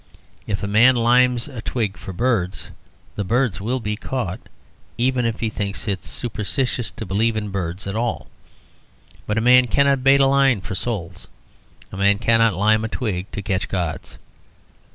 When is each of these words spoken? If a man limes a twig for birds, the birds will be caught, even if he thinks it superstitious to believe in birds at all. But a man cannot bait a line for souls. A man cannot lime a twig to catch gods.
If 0.47 0.63
a 0.63 0.67
man 0.67 0.95
limes 0.95 1.47
a 1.47 1.61
twig 1.61 1.95
for 1.95 2.11
birds, 2.11 2.71
the 3.15 3.23
birds 3.23 3.61
will 3.61 3.79
be 3.79 3.95
caught, 3.95 4.39
even 4.97 5.25
if 5.25 5.41
he 5.41 5.49
thinks 5.51 5.87
it 5.87 6.03
superstitious 6.03 6.89
to 6.89 7.05
believe 7.05 7.37
in 7.37 7.51
birds 7.51 7.85
at 7.85 7.95
all. 7.95 8.25
But 9.27 9.37
a 9.37 9.41
man 9.41 9.67
cannot 9.67 10.03
bait 10.03 10.19
a 10.19 10.25
line 10.25 10.61
for 10.61 10.73
souls. 10.73 11.27
A 11.91 11.97
man 11.97 12.17
cannot 12.17 12.55
lime 12.55 12.83
a 12.83 12.87
twig 12.87 13.29
to 13.33 13.43
catch 13.43 13.69
gods. 13.69 14.17